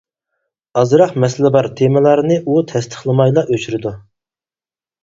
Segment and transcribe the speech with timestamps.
[0.81, 3.95] ئازراق «مەسىلە بار» تېمىلارنى ئۇ تەستىقلىمايلا ئۆچۈرىدۇ.